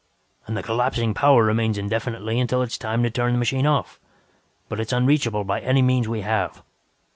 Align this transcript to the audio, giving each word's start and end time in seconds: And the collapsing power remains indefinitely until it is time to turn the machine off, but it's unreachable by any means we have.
And 0.47 0.57
the 0.57 0.63
collapsing 0.63 1.13
power 1.13 1.43
remains 1.43 1.77
indefinitely 1.77 2.39
until 2.39 2.63
it 2.63 2.69
is 2.71 2.77
time 2.79 3.03
to 3.03 3.11
turn 3.11 3.33
the 3.33 3.37
machine 3.37 3.67
off, 3.67 3.99
but 4.67 4.79
it's 4.79 4.91
unreachable 4.91 5.43
by 5.43 5.61
any 5.61 5.83
means 5.83 6.07
we 6.07 6.21
have. 6.21 6.63